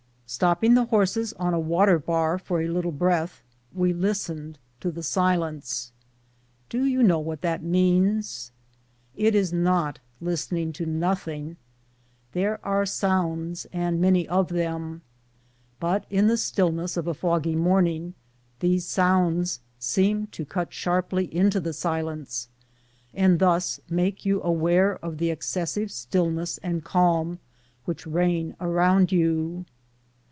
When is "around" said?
28.61-29.11